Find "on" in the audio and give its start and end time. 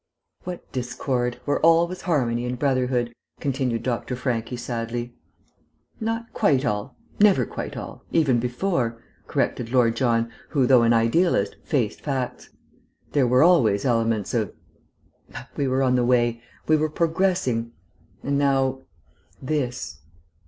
15.83-15.93